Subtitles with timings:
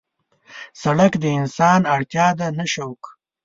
[0.81, 3.01] سړک د انسان اړتیا ده نه شوق.